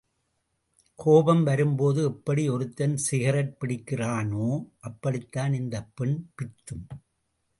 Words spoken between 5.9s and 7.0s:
பெண் பித்தும்.